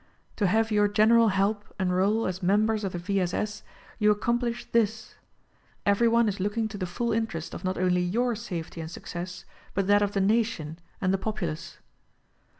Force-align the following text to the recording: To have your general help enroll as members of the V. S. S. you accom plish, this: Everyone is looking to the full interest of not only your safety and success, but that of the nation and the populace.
To 0.37 0.47
have 0.47 0.71
your 0.71 0.87
general 0.87 1.27
help 1.27 1.63
enroll 1.79 2.25
as 2.25 2.41
members 2.41 2.83
of 2.83 2.91
the 2.93 2.97
V. 2.97 3.19
S. 3.21 3.35
S. 3.35 3.63
you 3.99 4.11
accom 4.11 4.39
plish, 4.39 4.65
this: 4.71 5.13
Everyone 5.85 6.27
is 6.27 6.39
looking 6.39 6.67
to 6.69 6.77
the 6.79 6.87
full 6.87 7.11
interest 7.13 7.53
of 7.53 7.63
not 7.63 7.77
only 7.77 8.01
your 8.01 8.35
safety 8.35 8.81
and 8.81 8.89
success, 8.89 9.45
but 9.75 9.85
that 9.85 10.01
of 10.01 10.13
the 10.13 10.19
nation 10.21 10.79
and 10.99 11.13
the 11.13 11.19
populace. 11.19 11.77